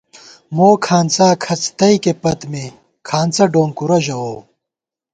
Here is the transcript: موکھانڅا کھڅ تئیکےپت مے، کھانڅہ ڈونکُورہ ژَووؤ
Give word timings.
موکھانڅا 0.55 1.27
کھڅ 1.43 1.63
تئیکےپت 1.77 2.39
مے، 2.51 2.65
کھانڅہ 3.07 3.45
ڈونکُورہ 3.53 3.97
ژَووؤ 4.05 4.37